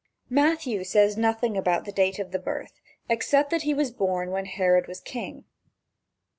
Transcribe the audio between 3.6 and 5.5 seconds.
he was born when Herod was king.